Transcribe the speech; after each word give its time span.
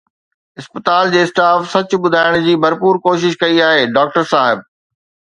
اسپتال 0.59 1.05
جي 1.15 1.19
اسٽاف 1.25 1.59
سچ 1.73 1.89
ٻڌائڻ 2.05 2.37
جي 2.47 2.55
ڀرپور 2.63 2.95
ڪوشش 3.03 3.33
ڪئي 3.43 3.57
آهي، 3.67 3.83
ڊاڪٽر 3.99 4.23
صاحب 4.31 4.57